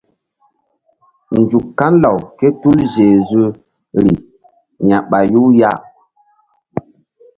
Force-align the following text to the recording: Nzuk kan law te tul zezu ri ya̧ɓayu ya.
Nzuk 1.39 1.67
kan 1.79 1.93
law 2.03 2.19
te 2.37 2.47
tul 2.61 2.79
zezu 2.93 3.43
ri 4.03 4.13
ya̧ɓayu 4.89 5.41
ya. 5.59 5.71